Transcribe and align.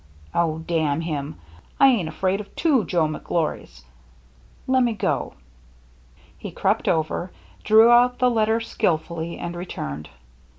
"Oh, 0.33 0.57
damn 0.65 1.01
him! 1.01 1.35
I 1.79 1.89
ain't 1.89 2.09
afraid 2.09 2.41
of 2.41 2.55
two 2.55 2.85
Joe 2.85 3.05
McGlorys. 3.07 3.83
Lemme 4.65 4.95
go." 4.95 5.35
He 6.39 6.49
crept 6.49 6.87
over, 6.87 7.31
drew 7.63 7.91
out 7.91 8.17
the 8.17 8.31
letter 8.31 8.59
skilfully, 8.61 9.37
and 9.37 9.55
re 9.55 9.67
turned. 9.67 10.09